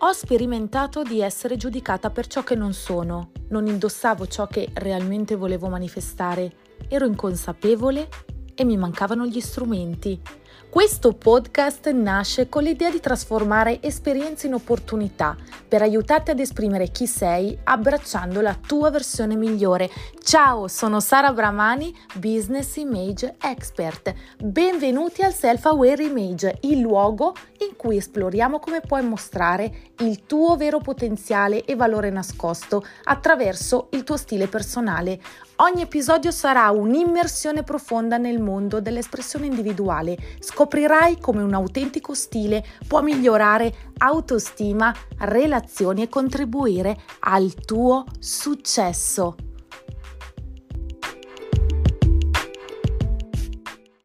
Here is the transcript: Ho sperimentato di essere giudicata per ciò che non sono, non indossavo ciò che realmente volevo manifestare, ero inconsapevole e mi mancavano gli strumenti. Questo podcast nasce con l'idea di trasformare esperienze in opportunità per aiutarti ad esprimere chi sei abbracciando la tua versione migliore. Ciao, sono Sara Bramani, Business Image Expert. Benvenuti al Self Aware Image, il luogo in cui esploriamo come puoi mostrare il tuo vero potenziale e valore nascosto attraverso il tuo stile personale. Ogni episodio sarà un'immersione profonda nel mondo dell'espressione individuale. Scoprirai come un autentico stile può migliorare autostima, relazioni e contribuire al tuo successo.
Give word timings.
Ho 0.00 0.12
sperimentato 0.12 1.02
di 1.02 1.22
essere 1.22 1.56
giudicata 1.56 2.10
per 2.10 2.26
ciò 2.26 2.44
che 2.44 2.54
non 2.54 2.74
sono, 2.74 3.30
non 3.48 3.66
indossavo 3.66 4.26
ciò 4.26 4.46
che 4.46 4.68
realmente 4.74 5.36
volevo 5.36 5.68
manifestare, 5.68 6.52
ero 6.88 7.06
inconsapevole 7.06 8.06
e 8.54 8.64
mi 8.64 8.76
mancavano 8.76 9.24
gli 9.24 9.40
strumenti. 9.40 10.20
Questo 10.68 11.14
podcast 11.14 11.90
nasce 11.92 12.50
con 12.50 12.64
l'idea 12.64 12.90
di 12.90 13.00
trasformare 13.00 13.80
esperienze 13.80 14.46
in 14.46 14.52
opportunità 14.52 15.34
per 15.66 15.82
aiutarti 15.82 16.30
ad 16.30 16.38
esprimere 16.38 16.88
chi 16.88 17.06
sei 17.06 17.58
abbracciando 17.64 18.40
la 18.40 18.54
tua 18.54 18.90
versione 18.90 19.36
migliore. 19.36 19.90
Ciao, 20.22 20.68
sono 20.68 21.00
Sara 21.00 21.32
Bramani, 21.32 21.94
Business 22.14 22.76
Image 22.76 23.36
Expert. 23.40 24.14
Benvenuti 24.38 25.22
al 25.22 25.32
Self 25.32 25.66
Aware 25.66 26.04
Image, 26.04 26.58
il 26.62 26.80
luogo 26.80 27.34
in 27.60 27.76
cui 27.76 27.96
esploriamo 27.96 28.58
come 28.58 28.80
puoi 28.80 29.02
mostrare 29.02 29.92
il 30.00 30.26
tuo 30.26 30.56
vero 30.56 30.78
potenziale 30.78 31.64
e 31.64 31.74
valore 31.74 32.10
nascosto 32.10 32.84
attraverso 33.04 33.88
il 33.90 34.04
tuo 34.04 34.16
stile 34.16 34.46
personale. 34.46 35.20
Ogni 35.60 35.80
episodio 35.80 36.30
sarà 36.30 36.68
un'immersione 36.70 37.62
profonda 37.62 38.18
nel 38.18 38.38
mondo 38.40 38.80
dell'espressione 38.80 39.46
individuale. 39.46 40.16
Scoprirai 40.38 41.18
come 41.18 41.42
un 41.42 41.54
autentico 41.54 42.12
stile 42.12 42.62
può 42.86 43.00
migliorare 43.00 43.72
autostima, 43.98 44.94
relazioni 45.18 46.02
e 46.02 46.08
contribuire 46.08 46.98
al 47.20 47.54
tuo 47.54 48.04
successo. 48.18 49.45